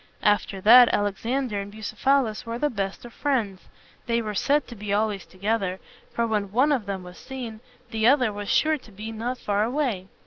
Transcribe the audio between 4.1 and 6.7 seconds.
were said to be always together, for when